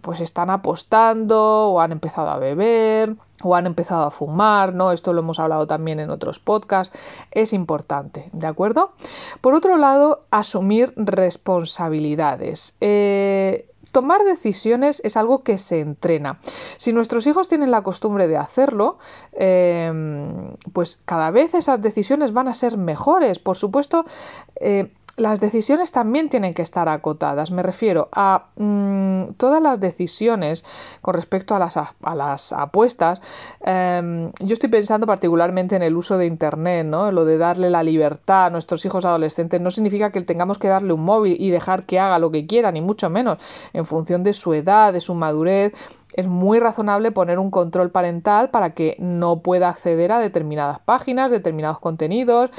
pues 0.00 0.20
están 0.20 0.50
apostando 0.50 1.70
o 1.70 1.80
han 1.80 1.92
empezado 1.92 2.28
a 2.28 2.38
beber 2.38 3.16
o 3.42 3.54
han 3.54 3.66
empezado 3.66 4.04
a 4.04 4.10
fumar, 4.10 4.74
¿no? 4.74 4.92
Esto 4.92 5.12
lo 5.12 5.20
hemos 5.20 5.38
hablado 5.38 5.66
también 5.66 6.00
en 6.00 6.10
otros 6.10 6.38
podcasts, 6.38 6.96
es 7.30 7.52
importante, 7.52 8.30
¿de 8.32 8.46
acuerdo? 8.46 8.92
Por 9.40 9.54
otro 9.54 9.76
lado, 9.76 10.24
asumir 10.30 10.92
responsabilidades. 10.96 12.76
Eh, 12.80 13.70
tomar 13.92 14.24
decisiones 14.24 15.00
es 15.04 15.16
algo 15.16 15.42
que 15.42 15.58
se 15.58 15.80
entrena. 15.80 16.38
Si 16.76 16.92
nuestros 16.92 17.26
hijos 17.26 17.48
tienen 17.48 17.70
la 17.70 17.82
costumbre 17.82 18.28
de 18.28 18.36
hacerlo, 18.36 18.98
em, 19.32 20.54
pues 20.72 21.02
cada 21.04 21.30
vez 21.30 21.54
esas 21.54 21.80
decisiones 21.82 22.32
van 22.32 22.48
a 22.48 22.54
ser 22.54 22.76
mejores. 22.76 23.38
Por 23.38 23.56
supuesto, 23.56 24.04
eh, 24.60 24.92
las 25.18 25.40
decisiones 25.40 25.92
también 25.92 26.28
tienen 26.28 26.54
que 26.54 26.62
estar 26.62 26.88
acotadas. 26.88 27.50
Me 27.50 27.62
refiero 27.62 28.08
a 28.12 28.46
mm, 28.56 29.34
todas 29.36 29.60
las 29.62 29.80
decisiones 29.80 30.64
con 31.02 31.14
respecto 31.14 31.54
a 31.54 31.58
las, 32.14 32.52
apuestas. 32.52 33.20
Em, 33.60 34.32
yo 34.40 34.52
estoy 34.52 34.70
pensando 34.70 35.06
particularmente 35.06 35.76
en 35.76 35.82
el 35.82 35.96
uso 35.96 36.18
de 36.18 36.26
Internet, 36.26 36.86
¿no? 36.86 37.12
Lo 37.12 37.24
de 37.24 37.38
darle 37.38 37.70
la 37.70 37.82
libertad 37.82 38.46
a 38.46 38.50
nuestros 38.50 38.84
hijos 38.84 39.04
adolescentes 39.04 39.60
no 39.60 39.70
significa 39.70 40.10
que 40.10 40.22
tengamos 40.22 40.58
que 40.58 40.68
darle 40.68 40.92
un 40.92 41.04
móvil 41.04 41.36
y 41.38 41.50
dejar 41.50 41.84
que 41.84 41.98
haga 41.98 42.18
lo 42.18 42.30
que 42.30 42.46
quiera, 42.46 42.72
ni 42.72 42.80
mucho 42.80 43.10
menos. 43.10 43.38
En 43.72 43.86
función 43.86 44.22
de 44.22 44.32
su 44.32 44.54
edad, 44.54 44.92
de 44.92 45.00
su 45.00 45.14
madurez, 45.14 45.74
es 46.14 46.26
muy 46.26 46.58
razonable 46.58 47.12
poner 47.12 47.38
un 47.38 47.50
control 47.50 47.90
parental 47.90 48.50
para 48.50 48.70
que 48.70 48.96
no 48.98 49.40
pueda 49.40 49.68
acceder 49.68 50.12
a 50.12 50.18
determinadas 50.18 50.78
páginas, 50.80 51.30
determinados 51.30 51.78
contenidos 51.78 52.50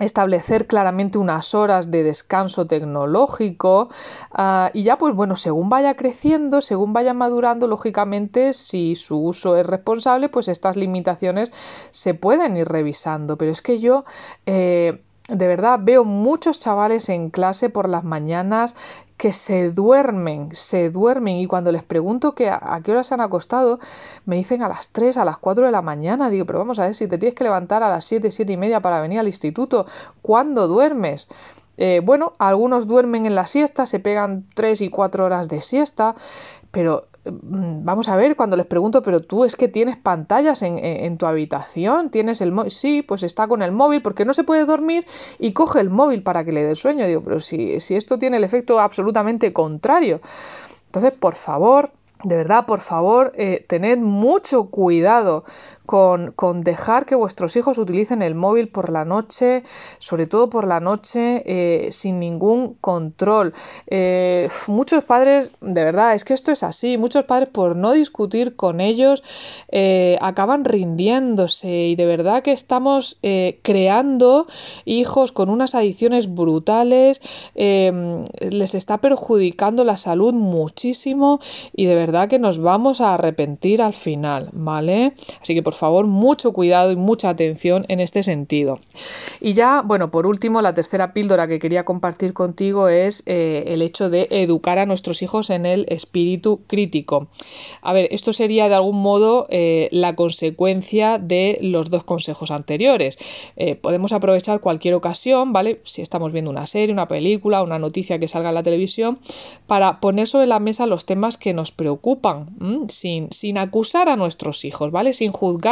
establecer 0.00 0.66
claramente 0.66 1.18
unas 1.18 1.54
horas 1.54 1.90
de 1.90 2.02
descanso 2.02 2.66
tecnológico 2.66 3.90
ah, 4.32 4.70
y 4.74 4.82
ya 4.82 4.98
pues 4.98 5.14
bueno 5.14 5.36
según 5.36 5.68
vaya 5.68 5.94
creciendo 5.94 6.62
según 6.62 6.92
vaya 6.92 7.14
madurando 7.14 7.68
lógicamente 7.68 8.54
si 8.54 8.96
su 8.96 9.18
uso 9.18 9.56
es 9.56 9.64
responsable 9.64 10.28
pues 10.28 10.48
estas 10.48 10.76
limitaciones 10.76 11.52
se 11.90 12.14
pueden 12.14 12.56
ir 12.56 12.68
revisando. 12.68 13.36
Pero 13.36 13.52
es 13.52 13.62
que 13.62 13.78
yo 13.78 14.04
eh, 14.46 15.00
de 15.28 15.46
verdad 15.48 15.78
veo 15.82 16.04
muchos 16.04 16.58
chavales 16.58 17.08
en 17.08 17.30
clase 17.30 17.70
por 17.70 17.88
las 17.88 18.04
mañanas 18.04 18.74
que 19.16 19.32
se 19.32 19.70
duermen, 19.70 20.50
se 20.52 20.90
duermen 20.90 21.36
y 21.36 21.46
cuando 21.46 21.70
les 21.70 21.84
pregunto 21.84 22.34
que 22.34 22.50
a, 22.50 22.80
qué 22.82 22.92
hora 22.92 23.04
se 23.04 23.14
han 23.14 23.20
acostado, 23.20 23.78
me 24.26 24.36
dicen 24.36 24.62
a 24.62 24.68
las 24.68 24.88
3, 24.88 25.16
a 25.16 25.24
las 25.24 25.38
4 25.38 25.66
de 25.66 25.72
la 25.72 25.82
mañana. 25.82 26.30
Digo, 26.30 26.46
pero 26.46 26.58
vamos 26.58 26.78
a 26.78 26.86
ver, 26.86 26.94
si 26.94 27.06
te 27.06 27.18
tienes 27.18 27.34
que 27.34 27.44
levantar 27.44 27.82
a 27.82 27.90
las 27.90 28.04
7, 28.06 28.30
7 28.30 28.52
y 28.52 28.56
media 28.56 28.80
para 28.80 29.00
venir 29.00 29.20
al 29.20 29.28
instituto, 29.28 29.86
¿cuándo 30.20 30.66
duermes? 30.66 31.28
Eh, 31.76 32.00
bueno, 32.04 32.34
algunos 32.38 32.86
duermen 32.86 33.26
en 33.26 33.34
la 33.34 33.46
siesta, 33.46 33.86
se 33.86 34.00
pegan 34.00 34.44
3 34.54 34.80
y 34.80 34.90
4 34.90 35.24
horas 35.24 35.48
de 35.48 35.60
siesta, 35.60 36.14
pero 36.70 37.06
vamos 37.24 38.08
a 38.08 38.16
ver, 38.16 38.36
cuando 38.36 38.56
les 38.56 38.66
pregunto, 38.66 39.02
pero 39.02 39.20
tú 39.20 39.44
es 39.44 39.56
que 39.56 39.68
tienes 39.68 39.96
pantallas 39.96 40.62
en, 40.62 41.18
tu 41.18 41.26
habitación, 41.26 42.10
tienes 42.10 42.40
el 42.40 42.52
móvil, 42.52 42.70
sí, 42.70 43.02
pues 43.02 43.22
está 43.22 43.48
con 43.48 43.62
el 43.62 43.72
móvil 43.72 44.02
porque 44.02 44.24
no 44.24 44.34
se 44.34 44.44
puede 44.44 44.64
dormir 44.66 45.06
y 45.38 45.52
coge 45.52 45.80
el 45.80 45.90
móvil 45.90 46.22
para 46.22 46.44
que 46.44 46.52
le 46.52 46.62
dé 46.62 46.74
sueño. 46.74 47.06
Digo, 47.06 47.22
pero 47.22 47.40
si, 47.40 47.80
si 47.80 47.96
esto 47.96 48.18
tiene 48.18 48.36
el 48.36 48.44
efecto 48.44 48.80
absolutamente 48.80 49.52
contrario. 49.52 50.20
Entonces, 50.86 51.12
por 51.12 51.34
favor, 51.34 51.90
de 52.24 52.36
verdad, 52.36 52.64
por 52.66 52.80
favor, 52.80 53.32
eh, 53.36 53.64
tened 53.68 53.98
mucho 53.98 54.70
cuidado 54.70 55.44
con, 55.86 56.34
dejar 56.62 57.04
que 57.04 57.14
vuestros 57.14 57.56
hijos 57.56 57.78
utilicen 57.78 58.22
el 58.22 58.34
móvil 58.34 58.68
por 58.68 58.90
la 58.90 59.04
noche, 59.04 59.64
sobre 59.98 60.26
todo 60.26 60.48
por 60.48 60.66
la 60.66 60.80
noche, 60.80 61.42
eh, 61.46 61.92
sin 61.92 62.18
ningún 62.18 62.74
control. 62.80 63.52
Eh, 63.86 64.48
muchos 64.66 65.04
padres, 65.04 65.50
de 65.60 65.84
verdad, 65.84 66.14
es 66.14 66.24
que 66.24 66.34
esto 66.34 66.52
es 66.52 66.62
así, 66.62 66.96
muchos 66.96 67.24
padres 67.24 67.48
por 67.50 67.76
no 67.76 67.92
discutir 67.92 68.56
con 68.56 68.80
ellos 68.80 69.22
eh, 69.68 70.16
acaban 70.20 70.64
rindiéndose 70.64 71.68
y 71.68 71.96
de 71.96 72.06
verdad 72.06 72.42
que 72.42 72.52
estamos 72.52 73.18
creando 73.62 74.46
hijos 74.84 75.32
con 75.32 75.48
unas 75.48 75.74
adicciones 75.74 76.32
brutales, 76.34 77.20
em, 77.54 78.24
les 78.40 78.74
está 78.74 78.98
perjudicando 78.98 79.84
la 79.84 79.96
salud 79.96 80.32
muchísimo 80.32 81.40
y 81.74 81.86
de 81.86 81.94
verdad 81.94 82.28
que 82.28 82.38
nos 82.38 82.58
vamos 82.58 83.00
a 83.00 83.14
arrepentir 83.14 83.82
al 83.82 83.92
final, 83.92 84.50
¿vale? 84.52 85.14
Así 85.40 85.54
que 85.54 85.62
por 85.62 85.73
favor, 85.74 86.06
mucho 86.06 86.52
cuidado 86.52 86.92
y 86.92 86.96
mucha 86.96 87.28
atención 87.28 87.84
en 87.88 88.00
este 88.00 88.22
sentido. 88.22 88.78
Y 89.40 89.52
ya, 89.54 89.82
bueno, 89.84 90.10
por 90.10 90.26
último, 90.26 90.62
la 90.62 90.74
tercera 90.74 91.12
píldora 91.12 91.48
que 91.48 91.58
quería 91.58 91.84
compartir 91.84 92.32
contigo 92.32 92.88
es 92.88 93.22
eh, 93.26 93.64
el 93.68 93.82
hecho 93.82 94.10
de 94.10 94.28
educar 94.30 94.78
a 94.78 94.86
nuestros 94.86 95.22
hijos 95.22 95.50
en 95.50 95.66
el 95.66 95.86
espíritu 95.88 96.60
crítico. 96.66 97.28
A 97.82 97.92
ver, 97.92 98.08
esto 98.10 98.32
sería 98.32 98.68
de 98.68 98.74
algún 98.74 99.00
modo 99.00 99.46
eh, 99.50 99.88
la 99.92 100.14
consecuencia 100.14 101.18
de 101.18 101.58
los 101.60 101.90
dos 101.90 102.04
consejos 102.04 102.50
anteriores. 102.50 103.18
Eh, 103.56 103.74
podemos 103.74 104.12
aprovechar 104.12 104.60
cualquier 104.60 104.94
ocasión, 104.94 105.52
¿vale? 105.52 105.80
Si 105.84 106.02
estamos 106.02 106.32
viendo 106.32 106.50
una 106.50 106.66
serie, 106.66 106.92
una 106.92 107.08
película, 107.08 107.62
una 107.62 107.78
noticia 107.78 108.18
que 108.18 108.28
salga 108.28 108.50
en 108.50 108.54
la 108.54 108.62
televisión, 108.62 109.18
para 109.66 110.00
poner 110.00 110.26
sobre 110.26 110.46
la 110.46 110.60
mesa 110.60 110.86
los 110.86 111.06
temas 111.06 111.36
que 111.36 111.54
nos 111.54 111.72
preocupan, 111.72 112.88
sin, 112.88 113.32
sin 113.32 113.58
acusar 113.58 114.08
a 114.08 114.16
nuestros 114.16 114.64
hijos, 114.64 114.90
¿vale? 114.90 115.12
Sin 115.12 115.32
juzgar 115.32 115.63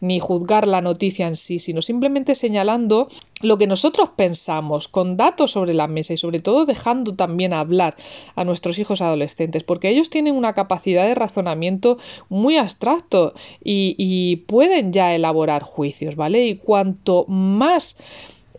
ni 0.00 0.20
juzgar 0.20 0.66
la 0.66 0.80
noticia 0.80 1.26
en 1.26 1.36
sí, 1.36 1.58
sino 1.58 1.82
simplemente 1.82 2.34
señalando 2.34 3.08
lo 3.42 3.58
que 3.58 3.66
nosotros 3.66 4.10
pensamos 4.16 4.88
con 4.88 5.16
datos 5.16 5.52
sobre 5.52 5.74
la 5.74 5.86
mesa 5.86 6.12
y 6.12 6.16
sobre 6.16 6.40
todo 6.40 6.64
dejando 6.64 7.14
también 7.14 7.52
hablar 7.52 7.96
a 8.34 8.44
nuestros 8.44 8.78
hijos 8.78 9.00
adolescentes, 9.00 9.64
porque 9.64 9.88
ellos 9.90 10.10
tienen 10.10 10.34
una 10.34 10.54
capacidad 10.54 11.06
de 11.06 11.14
razonamiento 11.14 11.98
muy 12.28 12.56
abstracto 12.56 13.32
y, 13.62 13.94
y 13.98 14.36
pueden 14.36 14.92
ya 14.92 15.14
elaborar 15.14 15.62
juicios, 15.62 16.16
¿vale? 16.16 16.46
Y 16.46 16.56
cuanto 16.56 17.24
más 17.26 17.96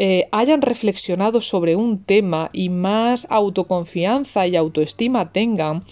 eh, 0.02 0.30
hayan 0.32 0.62
reflexionado 0.62 1.42
sobre 1.42 1.76
un 1.76 2.06
tema 2.06 2.50
y 2.54 2.70
más 2.70 3.28
autoconfianza 3.30 4.48
y 4.48 4.56
autoestima 4.56 5.34
tengan, 5.34 5.84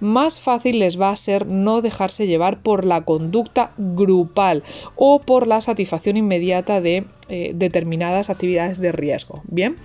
más 0.00 0.40
fácil 0.40 0.78
les 0.78 0.98
va 0.98 1.10
a 1.10 1.16
ser 1.16 1.46
no 1.46 1.82
dejarse 1.82 2.26
llevar 2.26 2.62
por 2.62 2.86
la 2.86 3.04
conducta 3.04 3.74
grupal 3.76 4.62
o 4.96 5.20
por 5.20 5.46
la 5.46 5.60
satisfacción 5.60 6.16
inmediata 6.16 6.80
de 6.80 7.04
eh, 7.28 7.50
determinadas 7.54 8.30
actividades 8.30 8.78
de 8.78 8.92
riesgo. 8.92 9.42
Bien, 9.44 9.76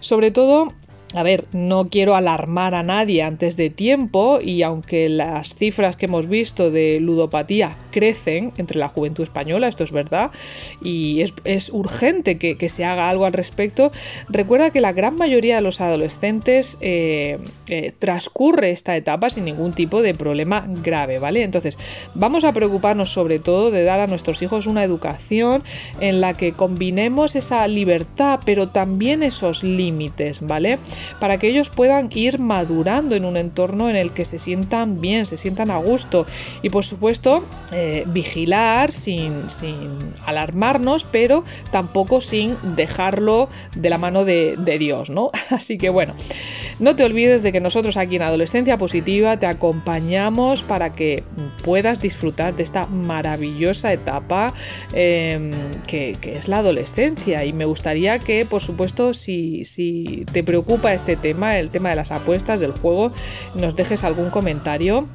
sobre 0.00 0.30
todo 0.30 0.68
a 1.14 1.22
ver, 1.22 1.46
no 1.52 1.88
quiero 1.88 2.14
alarmar 2.16 2.74
a 2.74 2.82
nadie 2.82 3.22
antes 3.22 3.56
de 3.56 3.70
tiempo 3.70 4.40
y 4.42 4.62
aunque 4.62 5.08
las 5.08 5.54
cifras 5.54 5.96
que 5.96 6.06
hemos 6.06 6.28
visto 6.28 6.70
de 6.70 7.00
ludopatía 7.00 7.78
crecen 7.90 8.52
entre 8.58 8.78
la 8.78 8.88
juventud 8.88 9.24
española, 9.24 9.68
esto 9.68 9.84
es 9.84 9.92
verdad, 9.92 10.30
y 10.82 11.22
es, 11.44 11.70
urgente 11.70 12.36
que, 12.38 12.68
se 12.68 12.84
haga 12.84 13.08
algo 13.08 13.24
al 13.24 13.32
respecto, 13.32 13.90
recuerda 14.28 14.70
que 14.70 14.82
la 14.82 14.92
gran 14.92 15.16
mayoría 15.16 15.56
de 15.56 15.62
los 15.62 15.80
adolescentes 15.80 16.76
eh, 16.82 17.38
eh, 17.68 17.94
transcurre 17.98 18.70
esta 18.70 18.94
etapa 18.94 19.30
sin 19.30 19.46
ningún 19.46 19.72
tipo 19.72 20.02
de 20.02 20.12
problema 20.14 20.66
grave, 20.82 21.18
¿vale? 21.18 21.42
Entonces, 21.42 21.78
vamos 22.14 22.44
a 22.44 22.52
preocuparnos 22.52 23.10
sobre 23.10 23.38
todo 23.38 23.70
de 23.70 23.84
dar 23.84 24.00
a 24.00 24.06
nuestros 24.06 24.42
hijos 24.42 24.66
una 24.66 24.84
educación 24.84 25.62
en 26.00 26.20
la 26.20 26.34
que 26.34 26.52
combinemos 26.52 27.34
esa 27.34 27.66
libertad, 27.66 28.40
pero 28.44 28.68
también 28.68 29.22
esos 29.22 29.62
límites, 29.62 30.40
¿vale? 30.42 30.78
Para 31.20 31.38
que 31.38 31.48
ellos 31.48 31.68
puedan 31.68 32.08
ir 32.12 32.38
madurando 32.38 33.14
en 33.14 33.24
un 33.24 33.36
entorno 33.36 33.88
en 33.90 33.96
el 33.96 34.12
que 34.12 34.24
se 34.24 34.38
sientan 34.38 35.00
bien, 35.00 35.26
se 35.26 35.36
sientan 35.36 35.70
a 35.70 35.78
gusto 35.78 36.26
y 36.62 36.70
por 36.70 36.84
supuesto 36.84 37.44
eh, 37.72 38.04
vigilar 38.06 38.92
sin, 38.92 39.44
alarmarnos, 40.26 41.04
pero 41.04 41.44
tampoco 41.70 42.20
sin 42.20 42.56
dejarlo 42.76 43.48
de 43.76 43.90
la 43.90 43.98
mano 43.98 44.24
de, 44.24 44.56
de 44.58 44.78
Dios, 44.78 45.10
¿no? 45.10 45.30
Así 45.50 45.78
que 45.78 45.90
bueno. 45.90 46.14
No 46.78 46.94
te 46.94 47.04
olvides 47.04 47.42
de 47.42 47.50
que 47.50 47.60
nosotros 47.60 47.96
aquí 47.96 48.16
en 48.16 48.22
Adolescencia 48.22 48.78
Positiva 48.78 49.36
te 49.36 49.46
acompañamos 49.46 50.62
para 50.62 50.92
que 50.92 51.24
puedas 51.64 52.00
disfrutar 52.00 52.54
de 52.54 52.62
esta 52.62 52.86
maravillosa 52.86 53.92
etapa 53.92 54.54
em, 54.92 55.50
que, 55.88 56.16
es 56.22 56.46
la 56.46 56.58
adolescencia. 56.58 57.44
Y 57.44 57.52
me 57.52 57.64
gustaría 57.64 58.20
que, 58.20 58.46
por 58.46 58.62
supuesto, 58.62 59.12
si, 59.12 59.64
si 59.64 60.24
te 60.32 60.44
preocupa 60.44 60.87
este 60.92 61.16
tema, 61.16 61.58
el 61.58 61.70
tema 61.70 61.90
de 61.90 61.96
las 61.96 62.10
apuestas, 62.12 62.60
del 62.60 62.72
juego, 62.72 63.12
nos 63.54 63.76
dejes 63.76 64.04
algún 64.04 64.30
comentario 64.30 65.08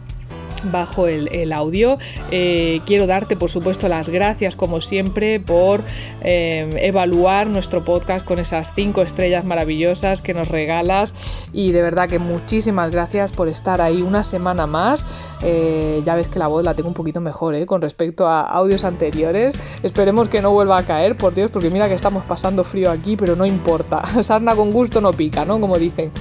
bajo 0.72 1.08
el, 1.08 1.54
audio. 1.54 1.98
Eh, 2.32 2.82
quiero 2.86 3.06
darte, 3.08 3.36
por 3.36 3.50
supuesto, 3.50 3.88
las 3.88 4.10
gracias, 4.10 4.56
como 4.56 4.82
siempre, 4.82 5.40
por 5.40 5.82
eh, 6.22 6.70
evaluar 6.78 7.48
nuestro 7.48 7.84
podcast 7.84 8.26
con 8.26 8.40
esas 8.40 8.74
cinco 8.74 9.02
estrellas 9.02 9.46
maravillosas 9.46 10.22
que 10.22 10.34
nos 10.34 10.48
regalas. 10.48 11.14
Y 11.52 11.72
de 11.72 11.82
verdad 11.82 12.10
que 12.10 12.20
muchísimas 12.20 12.92
gracias 12.92 13.32
por 13.32 13.48
estar 13.48 13.82
ahí 13.82 14.02
una 14.02 14.24
semana 14.24 14.68
más. 14.68 15.06
Eh, 15.42 16.02
ya 16.04 16.16
ves 16.16 16.28
que 16.28 16.40
la 16.40 16.48
voz 16.48 16.64
la 16.64 16.74
tengo 16.74 16.90
un 16.90 16.96
poquito 16.96 17.22
mejor 17.22 17.54
con 17.66 17.82
respecto 17.82 18.28
a 18.28 18.42
audios 18.42 18.84
anteriores. 18.84 19.56
Esperemos 19.84 20.30
que 20.30 20.42
no 20.42 20.52
vuelva 20.52 20.78
a 20.78 20.84
caer, 20.84 21.16
por 21.18 21.36
Dios, 21.36 21.52
porque 21.52 21.70
mira 21.70 21.88
que 21.88 21.94
estamos 21.94 22.24
pasando 22.24 22.64
frío 22.64 22.90
aquí, 22.90 23.18
pero 23.18 23.36
no 23.36 23.46
importa. 23.46 24.02
Sarna 24.24 24.56
con 24.56 24.72
gusto 24.72 25.02
no 25.02 25.12
pica, 25.12 25.46
¿no? 25.46 25.60
Como 25.60 25.78
dicen. 25.78 26.12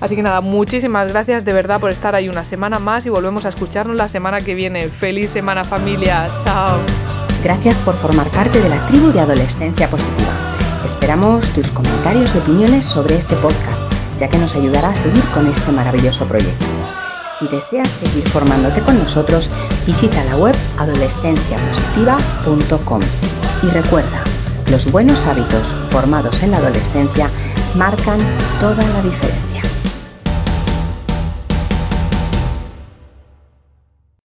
Así 0.00 0.16
que 0.16 0.22
nada, 0.22 0.40
muchísimas 0.40 1.12
gracias 1.12 1.44
de 1.44 1.52
verdad 1.52 1.78
por 1.78 1.90
estar 1.90 2.14
ahí 2.14 2.28
una 2.28 2.44
semana 2.44 2.78
más 2.78 3.04
y 3.04 3.10
volvemos 3.10 3.44
a 3.44 3.50
escucharnos 3.50 3.96
la 3.96 4.08
semana 4.08 4.40
que 4.40 4.54
viene. 4.54 4.88
Feliz 4.88 5.30
semana 5.30 5.64
familia, 5.64 6.30
chao. 6.42 6.78
Gracias 7.44 7.76
por 7.78 7.94
formar 7.96 8.28
parte 8.28 8.60
de 8.60 8.68
la 8.68 8.86
tribu 8.86 9.12
de 9.12 9.20
Adolescencia 9.20 9.88
Positiva. 9.88 10.30
Esperamos 10.84 11.48
tus 11.50 11.70
comentarios 11.70 12.34
y 12.34 12.38
opiniones 12.38 12.84
sobre 12.84 13.16
este 13.16 13.36
podcast, 13.36 13.84
ya 14.18 14.28
que 14.28 14.38
nos 14.38 14.56
ayudará 14.56 14.88
a 14.88 14.94
seguir 14.94 15.22
con 15.34 15.46
este 15.46 15.70
maravilloso 15.72 16.26
proyecto. 16.26 16.64
Si 17.38 17.46
deseas 17.48 17.88
seguir 17.88 18.26
formándote 18.28 18.82
con 18.82 18.98
nosotros, 18.98 19.50
visita 19.86 20.22
la 20.24 20.36
web 20.36 20.54
adolescenciapositiva.com. 20.78 23.00
Y 23.62 23.66
recuerda, 23.66 24.24
los 24.70 24.90
buenos 24.90 25.26
hábitos 25.26 25.74
formados 25.90 26.42
en 26.42 26.52
la 26.52 26.56
adolescencia 26.58 27.28
marcan 27.74 28.18
toda 28.60 28.82
la 28.82 29.02
diferencia. 29.02 29.49